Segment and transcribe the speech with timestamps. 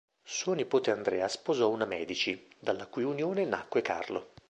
[0.23, 4.29] Suo nipote Andrea sposò una Medici, dalla cui unione nacque Carlo.